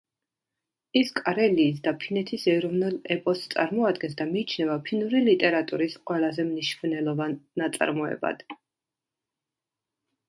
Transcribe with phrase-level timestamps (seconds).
[0.99, 8.43] ის კარელიის და ფინეთის ეროვნულ ეპოსს წარმოადგენს და მიიჩნევა ფინური ლიტერატურის ყველაზე მნიშვნელოვან ნაწარმოებად.